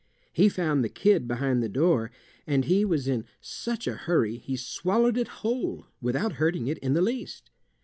He 0.33 0.49
found 0.49 0.83
the 0.83 0.89
kid 0.89 1.27
behind 1.27 1.61
the 1.61 1.69
door, 1.69 2.09
and 2.47 2.65
he 2.65 2.83
was 2.83 3.07
in 3.07 3.23
such 3.39 3.85
a 3.85 3.93
hurry 3.93 4.37
he 4.37 4.55
swallowed 4.55 5.15
it 5.15 5.27
whole 5.45 5.85
without 6.01 6.33
hurting 6.41 6.65
it 6.65 6.79
in 6.79 6.93
the 6.95 7.03
least. 7.03 7.51